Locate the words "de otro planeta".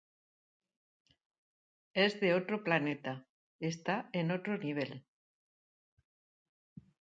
2.21-3.27